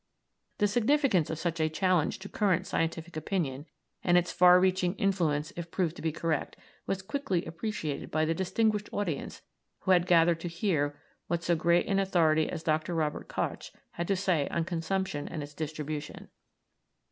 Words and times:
The 0.57 0.67
significance 0.67 1.29
of 1.29 1.37
such 1.37 1.59
a 1.59 1.69
challenge 1.69 2.17
to 2.17 2.27
current 2.27 2.65
scientific 2.65 3.15
opinion, 3.15 3.67
and 4.03 4.17
its 4.17 4.31
far 4.31 4.59
reaching 4.59 4.95
influence 4.95 5.53
if 5.55 5.69
proved 5.69 5.95
to 5.97 6.01
be 6.01 6.11
correct, 6.11 6.57
was 6.87 7.03
quickly 7.03 7.45
appreciated 7.45 8.09
by 8.09 8.25
the 8.25 8.33
distinguished 8.33 8.89
audience 8.91 9.43
who 9.81 9.91
had 9.91 10.07
gathered 10.07 10.39
to 10.39 10.47
hear 10.47 10.99
what 11.27 11.43
so 11.43 11.55
great 11.55 11.85
an 11.85 11.99
authority 11.99 12.49
as 12.49 12.63
Dr. 12.63 12.95
Robert 12.95 13.27
Koch 13.27 13.69
had 13.91 14.07
to 14.07 14.15
say 14.15 14.47
on 14.49 14.65
consumption 14.65 15.27
and 15.27 15.43
its 15.43 15.53
distribution. 15.53 16.29